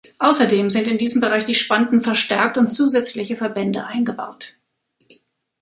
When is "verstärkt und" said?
2.01-2.71